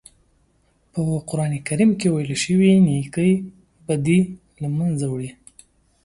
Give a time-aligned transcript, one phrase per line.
[0.91, 3.31] په قرآن کریم کې ویل شوي نېکۍ
[3.85, 4.19] بدۍ
[4.61, 5.31] له منځه وړي.